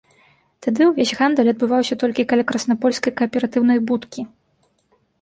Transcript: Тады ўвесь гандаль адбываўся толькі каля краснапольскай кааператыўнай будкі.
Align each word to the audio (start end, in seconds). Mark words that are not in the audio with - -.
Тады 0.65 0.87
ўвесь 0.91 1.11
гандаль 1.19 1.51
адбываўся 1.53 1.99
толькі 2.05 2.27
каля 2.33 2.49
краснапольскай 2.55 3.17
кааператыўнай 3.23 3.79
будкі. 3.89 4.21